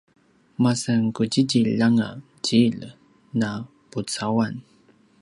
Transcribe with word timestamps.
masan 0.63 1.03
qudjidjilj 1.15 1.75
anga 1.87 2.09
djilj 2.45 2.81
na 3.41 3.51
pucauan 3.91 4.55